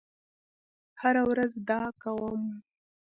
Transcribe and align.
هره 1.01 1.23
ورځ 1.31 1.51
دا 1.69 1.81
کوم 2.01 2.41